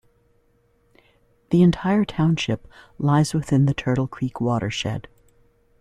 The 1.51 1.61
entire 1.61 2.05
township 2.05 2.67
lies 2.97 3.35
within 3.35 3.67
the 3.67 3.75
Turtle 3.75 4.07
Creek 4.07 4.41
Watershed. 4.41 5.07